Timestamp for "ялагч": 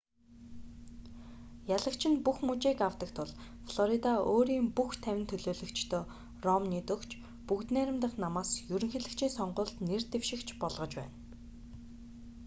1.75-2.01